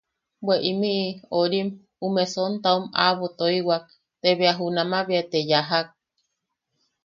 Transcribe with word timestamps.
–Bwe 0.43 0.55
imi... 0.71 0.93
orim... 1.39 1.69
ume 2.05 2.23
sontaom 2.33 2.83
aʼabo 3.01 3.25
toiwak, 3.37 3.85
te 4.21 4.29
bea 4.37 4.57
junama 4.59 4.99
be 5.07 5.17
te 5.31 5.39
yajak. 5.49 5.87